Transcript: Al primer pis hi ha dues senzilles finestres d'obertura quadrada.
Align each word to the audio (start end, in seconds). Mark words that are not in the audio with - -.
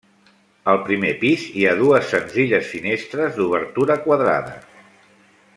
Al 0.71 0.79
primer 0.87 1.11
pis 1.23 1.43
hi 1.59 1.67
ha 1.67 1.75
dues 1.81 2.09
senzilles 2.15 2.73
finestres 2.73 3.39
d'obertura 3.39 4.03
quadrada. 4.09 4.61